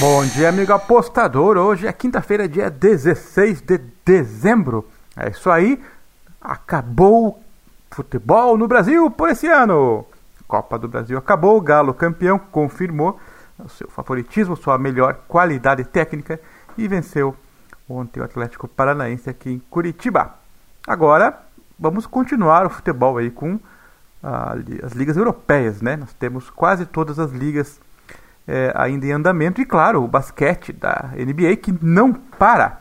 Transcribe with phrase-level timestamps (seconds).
[0.00, 1.56] Bom dia, amigo apostador.
[1.56, 4.88] Hoje é quinta-feira, dia 16 de dezembro.
[5.16, 5.82] É isso aí.
[6.40, 7.42] Acabou
[7.90, 10.06] futebol no Brasil por esse ano.
[10.46, 11.58] Copa do Brasil acabou.
[11.58, 13.18] O Galo campeão confirmou
[13.70, 16.40] seu favoritismo, sua melhor qualidade técnica
[16.76, 17.34] e venceu
[17.90, 20.32] ontem o Atlético Paranaense aqui em Curitiba.
[20.86, 21.40] Agora
[21.76, 23.58] vamos continuar o futebol aí com
[24.22, 24.54] ah,
[24.84, 25.96] as ligas europeias, né?
[25.96, 27.80] Nós temos quase todas as ligas
[28.48, 29.60] é, ainda em andamento.
[29.60, 32.80] E claro, o basquete da NBA que não para.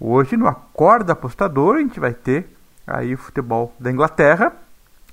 [0.00, 2.48] Hoje no Acorda Apostador a gente vai ter
[2.86, 4.52] aí o futebol da Inglaterra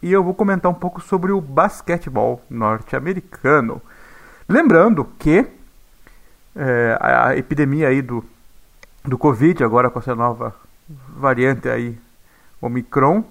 [0.02, 3.82] e eu vou comentar um pouco sobre o basquetebol norte-americano.
[4.48, 5.46] Lembrando que
[6.56, 8.24] é, a epidemia aí do,
[9.04, 10.56] do Covid, agora com essa nova
[10.88, 11.98] variante aí,
[12.62, 13.24] Omicron,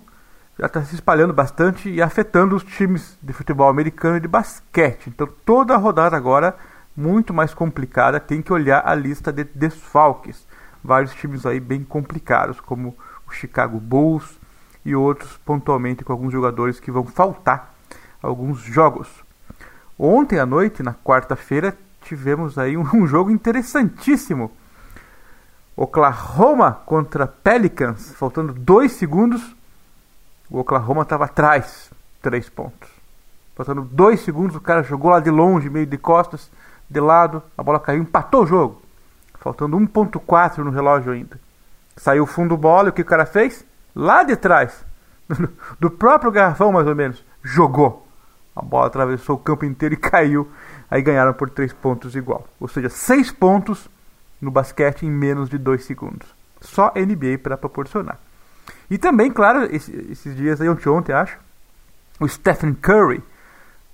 [0.59, 5.09] já está se espalhando bastante e afetando os times de futebol americano e de basquete.
[5.09, 6.57] Então toda a rodada agora
[6.97, 10.47] muito mais complicada, tem que olhar a lista de desfalques.
[10.83, 12.97] Vários times aí bem complicados, como
[13.29, 14.39] o Chicago Bulls
[14.85, 17.75] e outros pontualmente com alguns jogadores que vão faltar
[18.23, 19.09] alguns jogos.
[19.99, 24.51] Ontem à noite, na quarta-feira, tivemos aí um, jogo interessantíssimo.
[25.77, 29.56] Oklahoma contra Pelicans, faltando dois segundos
[30.51, 31.91] o Oklahoma estava atrás,
[32.23, 32.89] três pontos.
[33.55, 36.51] Faltando dois segundos, o cara jogou lá de longe, meio de costas,
[36.89, 38.83] de lado, a bola caiu, empatou o jogo.
[39.41, 41.41] Faltando 1.4 no relógio ainda.
[41.97, 43.65] Saiu o fundo bola e o que o cara fez?
[43.95, 44.85] Lá de trás,
[45.81, 48.07] do próprio garrafão mais ou menos, jogou.
[48.55, 50.51] A bola atravessou o campo inteiro e caiu.
[50.91, 52.47] Aí ganharam por três pontos igual.
[52.61, 53.89] Ou seja, seis pontos
[54.41, 56.29] no basquete em menos de dois segundos.
[56.61, 58.19] Só NBA para proporcionar.
[58.91, 61.39] E também, claro, esses dias aí, ontem, ontem acho,
[62.21, 63.23] o Stephen Curry,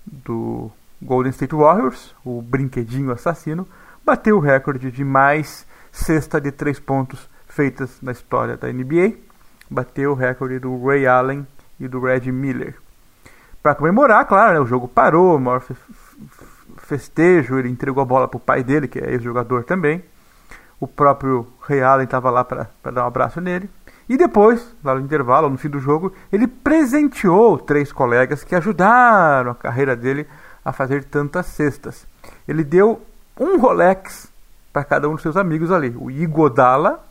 [0.05, 3.67] do Golden State Warriors, o brinquedinho assassino,
[4.05, 9.13] bateu o recorde de mais cesta de três pontos feitas na história da NBA.
[9.69, 11.47] Bateu o recorde do Ray Allen
[11.79, 12.75] e do Red Miller.
[13.61, 15.63] Para comemorar, claro, né, o jogo parou, o maior
[16.77, 20.03] festejo, ele entregou a bola para o pai dele, que é ex-jogador também.
[20.79, 23.69] O próprio Ray Allen estava lá para dar um abraço nele.
[24.07, 29.51] E depois, lá no intervalo, no fim do jogo, ele presenteou três colegas que ajudaram
[29.51, 30.27] a carreira dele
[30.63, 32.05] a fazer tantas cestas.
[32.47, 33.01] Ele deu
[33.39, 34.31] um Rolex
[34.71, 37.05] para cada um dos seus amigos ali: o Igodala,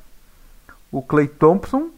[0.91, 1.91] o Clay Thompson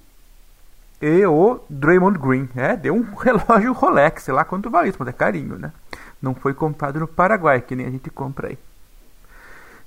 [1.00, 2.48] e o Draymond Green.
[2.54, 5.72] É, deu um relógio Rolex, sei lá quanto vale isso, mas é carinho, né?
[6.22, 8.58] Não foi comprado no Paraguai, que nem a gente compra aí.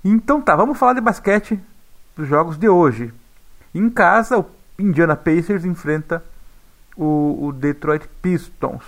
[0.03, 1.59] Então tá, vamos falar de basquete
[2.16, 3.13] dos jogos de hoje.
[3.74, 4.45] Em casa, o
[4.79, 6.23] Indiana Pacers enfrenta
[6.95, 8.83] o, o Detroit Pistons.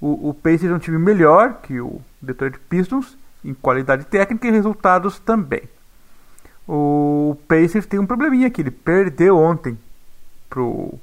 [0.00, 4.50] O, o, Pacers é um time melhor que o Detroit Pistons em qualidade técnica e
[4.50, 5.62] resultados também.
[6.66, 9.78] O Pacers tem um probleminha aqui, ele perdeu ontem
[10.48, 10.94] pro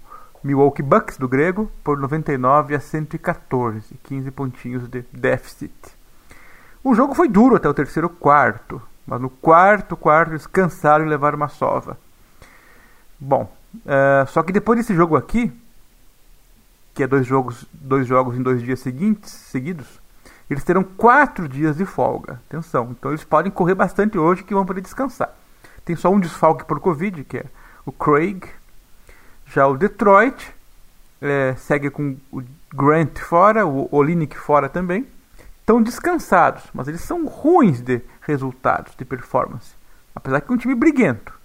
[0.43, 5.73] Milwaukee Bucks do grego por 99 a 114, 15 pontinhos de déficit.
[6.83, 11.09] O jogo foi duro até o terceiro quarto, mas no quarto quarto eles cansaram e
[11.09, 11.97] levaram uma sova.
[13.19, 15.52] Bom, Uh, só que depois desse jogo aqui,
[16.94, 19.88] que é dois jogos, dois jogos em dois dias seguintes, seguidos,
[20.50, 22.41] eles terão quatro dias de folga.
[22.50, 25.34] Atenção, então eles podem correr bastante hoje que vão poder descansar.
[25.85, 27.46] Tem só um desfalque por Covid, que é
[27.85, 28.44] o Craig.
[29.46, 30.53] Já o Detroit
[31.22, 32.41] é, segue com o
[32.74, 35.08] Grant fora, o Olinick fora também.
[35.59, 39.74] Estão descansados, mas eles são ruins de resultados, de performance.
[40.16, 41.38] Apesar que é um time briguento.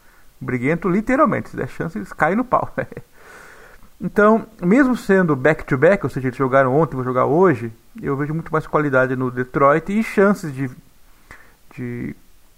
[0.45, 1.51] Briguento, literalmente.
[1.51, 2.73] Se der chance, eles caem no pau.
[4.01, 8.35] então, mesmo sendo back-to-back, -back, ou seja, eles jogaram ontem, vou jogar hoje, eu vejo
[8.35, 10.71] muito mais qualidade no Detroit e chances de,
[11.77, 12.15] de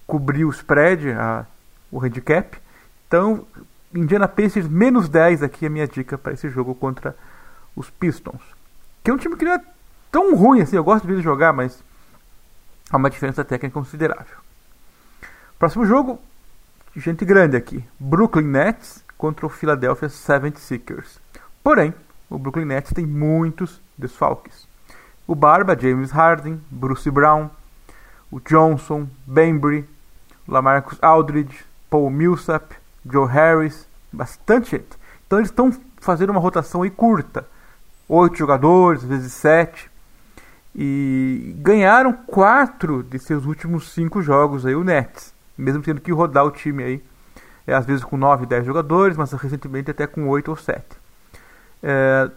[0.07, 1.47] cobrir o spread, a,
[1.91, 2.59] o handicap.
[3.07, 3.47] Então,
[3.95, 7.17] Indiana Pacers menos 10 aqui é a minha dica para esse jogo contra
[7.75, 8.43] os Pistons.
[9.03, 9.61] Que é um time que não é
[10.11, 11.83] tão ruim assim, eu gosto de ver jogar, mas
[12.91, 14.37] há uma diferença técnica considerável.
[15.59, 16.21] Próximo jogo,
[17.01, 17.85] gente grande aqui.
[18.01, 21.19] Brooklyn Nets contra o Philadelphia 76ers.
[21.63, 21.95] Porém,
[22.29, 24.67] o Brooklyn Nets tem muitos desfalques.
[25.27, 27.51] O Barba, James Harden, Bruce Brown,
[28.31, 29.89] o Johnson, Bembry,
[30.49, 34.97] Lamarcus Aldridge, Paul Millsap, Joe Harris, bastante gente.
[35.27, 35.71] Então eles estão
[36.01, 37.47] fazendo uma rotação aí curta.
[38.09, 39.91] Oito jogadores, vezes sete.
[40.75, 46.45] E ganharam quatro de seus últimos cinco jogos aí, o Nets mesmo tendo que rodar
[46.45, 47.05] o time aí,
[47.67, 50.85] é, às vezes com 9, 10 jogadores, mas recentemente até com 8 ou 7.
[51.83, 52.31] É,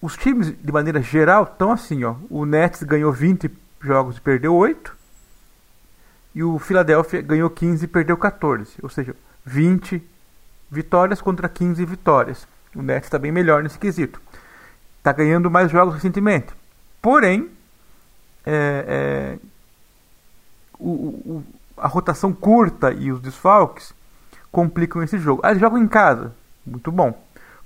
[0.00, 2.16] os times, de maneira geral, estão assim, ó.
[2.28, 3.50] O Nets ganhou 20
[3.80, 4.94] jogos e perdeu 8.
[6.34, 8.74] E o Philadelphia ganhou 15 e perdeu 14.
[8.82, 10.02] Ou seja, 20
[10.70, 12.46] vitórias contra 15 vitórias.
[12.74, 14.20] O Nets está bem melhor nesse quesito.
[14.98, 16.52] Está ganhando mais jogos recentemente.
[17.00, 17.50] Porém,
[18.44, 19.38] é, é,
[20.78, 21.44] o, o,
[21.76, 23.94] a rotação curta e os desfalques
[24.50, 25.40] complicam esse jogo.
[25.44, 26.32] Ah, eles jogam em casa.
[26.64, 27.18] Muito bom.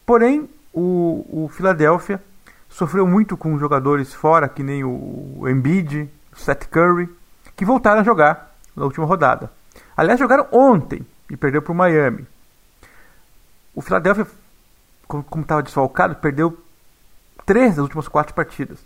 [0.04, 2.22] Porém, o, o Philadelphia
[2.68, 7.08] sofreu muito com jogadores fora, que nem o Embiid, o Seth Curry,
[7.56, 9.50] que voltaram a jogar na última rodada.
[9.96, 12.26] Aliás, jogaram ontem e perdeu para o Miami.
[13.74, 14.26] O Philadelphia,
[15.06, 16.58] como estava desfalcado, perdeu
[17.44, 18.78] três das últimas quatro partidas.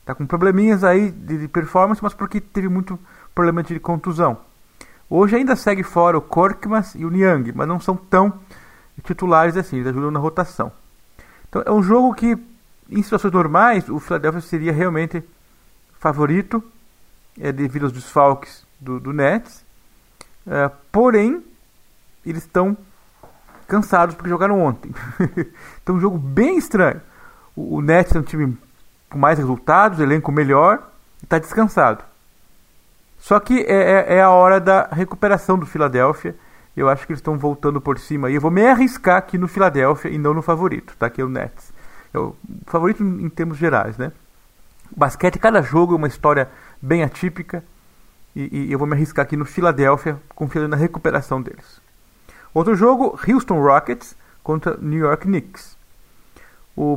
[0.00, 2.98] Está com probleminhas aí de performance, mas porque teve muito
[3.34, 4.38] problema de contusão.
[5.08, 8.40] Hoje ainda segue fora o Korkmaz e o Niang, mas não são tão
[9.02, 10.72] titulares assim, eles ajudam na rotação.
[11.48, 12.36] Então é um jogo que,
[12.90, 15.22] em situações normais, o Philadelphia seria realmente
[15.98, 16.62] favorito
[17.40, 19.64] é, devido aos desfalques do, do Nets.
[20.46, 21.42] É, porém,
[22.24, 22.76] eles estão
[23.66, 24.92] cansados porque jogaram ontem.
[25.82, 27.00] então, um jogo bem estranho.
[27.56, 28.56] O, o Nets é um time
[29.08, 30.90] com mais resultados, elenco melhor,
[31.22, 32.04] está descansado.
[33.24, 36.36] Só que é, é, é, a hora da recuperação do Philadelphia.
[36.76, 38.30] Eu acho que eles estão voltando por cima.
[38.30, 41.08] E eu vou me arriscar aqui no Philadelphia e não no favorito, tá?
[41.08, 41.72] Que é o Nets.
[42.12, 42.36] É o
[42.66, 44.12] favorito em termos gerais, né?
[44.94, 46.50] Basquete, cada jogo é uma história
[46.82, 47.64] bem atípica.
[48.36, 51.80] E, e eu vou me arriscar aqui no Philadelphia, confiando na recuperação deles.
[52.52, 55.78] Outro jogo, Houston Rockets contra New York Knicks.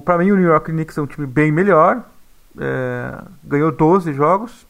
[0.04, 2.04] Para mim, o New York Knicks é um time bem melhor.
[2.60, 4.68] É, ganhou 12 jogos.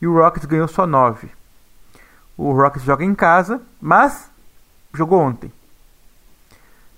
[0.00, 1.30] E o Rockets ganhou só 9.
[2.36, 4.30] O Rockets joga em casa, mas
[4.94, 5.52] jogou ontem.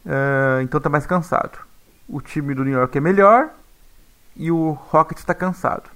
[0.05, 1.59] É, então está mais cansado.
[2.09, 3.51] O time do New York é melhor
[4.37, 5.91] e o Rockets está cansado.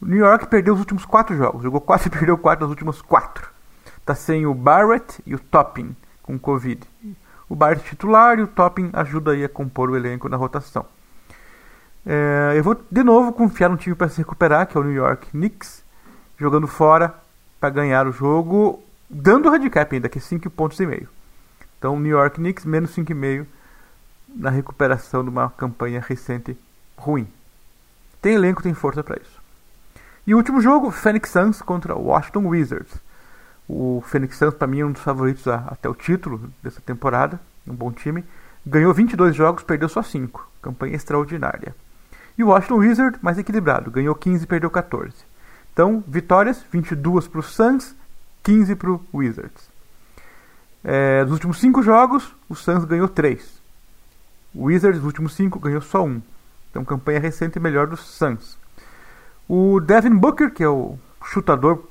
[0.00, 1.62] O New York perdeu os últimos 4 jogos.
[1.62, 3.50] Jogou 4 e perdeu 4 nos últimos 4.
[3.98, 6.80] Está sem o Barrett e o Topping com Covid.
[7.48, 10.86] O Bart titular e o Topping ajuda aí a compor o elenco na rotação.
[12.04, 14.92] É, eu vou de novo confiar no time para se recuperar, que é o New
[14.92, 15.84] York Knicks,
[16.42, 17.14] jogando fora
[17.60, 21.08] para ganhar o jogo, dando o handicap ainda, que é 5 pontos e meio.
[21.78, 23.46] Então, New York Knicks menos 5,5
[24.34, 26.56] na recuperação de uma campanha recente
[26.96, 27.28] ruim.
[28.20, 29.40] Tem elenco, tem força para isso.
[30.26, 32.94] E o último jogo, Phoenix Suns contra Washington Wizards.
[33.68, 37.40] O Phoenix Suns, para mim, é um dos favoritos a, até o título dessa temporada.
[37.66, 38.24] Um bom time.
[38.66, 40.48] Ganhou 22 jogos, perdeu só 5.
[40.60, 41.74] Campanha extraordinária.
[42.36, 43.90] E o Washington Wizard, mais equilibrado.
[43.90, 45.12] Ganhou 15 e perdeu 14.
[45.72, 47.94] Então, vitórias: 22 para o Suns,
[48.42, 49.70] 15 para o Wizards.
[50.84, 53.62] É, dos últimos 5 jogos, o Suns ganhou 3.
[54.54, 56.20] O Wizards, dos últimos 5, ganhou só 1.
[56.70, 58.58] Então, campanha recente melhor dos Suns.
[59.48, 61.88] O Devin Booker, que é o chutador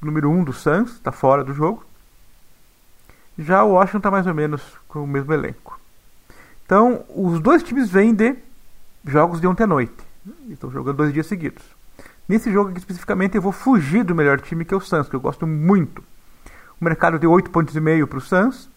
[0.00, 1.84] número 1 um do Suns, está fora do jogo.
[3.38, 5.80] Já o Washington está mais ou menos com o mesmo elenco.
[6.64, 8.36] Então, os dois times vêm de
[9.04, 9.94] jogos de ontem à noite.
[10.48, 11.73] Estão jogando dois dias seguidos.
[12.28, 15.16] Nesse jogo aqui especificamente, eu vou fugir do melhor time que é o Suns, que
[15.16, 16.02] eu gosto muito.
[16.80, 18.70] O mercado deu 8 pontos e meio para o Suns.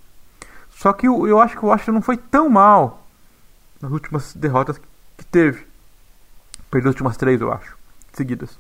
[0.70, 3.08] Só que eu, eu acho que o Washington não foi tão mal
[3.82, 4.80] nas últimas derrotas
[5.18, 5.66] que teve.
[6.70, 7.78] Perdeu as últimas três, eu acho,
[8.14, 8.60] seguidas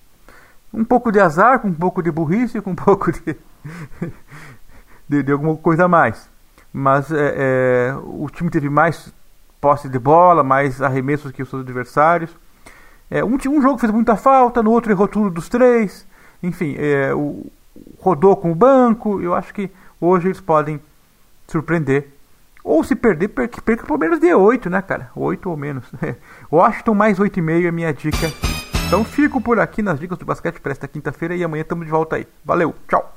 [0.73, 3.35] um pouco de azar, com um pouco de burrice, com um pouco de,
[5.07, 6.29] de, de, alguma coisa a mais.
[6.71, 9.13] Mas é, é, o time teve mais
[9.59, 12.29] posse de bola, mais arremessos que os seus adversários.
[13.09, 16.05] É, um, um jogo fez muita falta, no outro errou tudo dos três.
[16.41, 17.45] Enfim, é, o,
[17.99, 19.21] rodou com o banco.
[19.21, 20.79] Eu acho que hoje eles podem
[21.47, 22.09] surpreender.
[22.63, 25.09] Ou se perder, perca, perca pelo menos de 8, né, cara?
[25.15, 25.85] 8 ou menos.
[26.51, 28.27] Washington mais 8,5 é minha dica
[28.87, 31.91] então fico por aqui nas dicas do basquete para esta quinta-feira e amanhã estamos de
[31.91, 32.25] volta aí.
[32.45, 33.13] Valeu, tchau!